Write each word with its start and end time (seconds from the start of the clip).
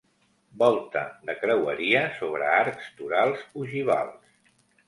Volta 0.61 1.03
de 1.29 1.35
creueria 1.43 2.03
sobre 2.21 2.49
arcs 2.57 2.89
torals 3.03 3.47
ogivals. 3.65 4.45